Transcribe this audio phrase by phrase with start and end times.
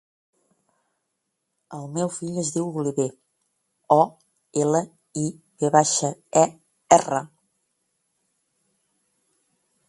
[1.79, 3.05] El meu fill es diu Oliver:
[3.97, 3.99] o,
[4.63, 4.81] ela,
[5.25, 5.27] i,
[5.65, 6.11] ve baixa,
[6.43, 6.45] e,
[6.99, 7.21] erra.